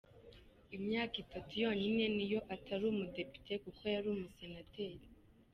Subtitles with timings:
[0.77, 5.05] Imyaka itatu yonyine ni yo atari umudepite kuko yari umusenateri.